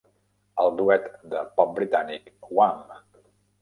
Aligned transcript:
El 0.63 0.73
duet 0.79 1.05
de 1.35 1.43
pop 1.61 1.79
britànic 1.79 2.37
Wham! 2.59 2.85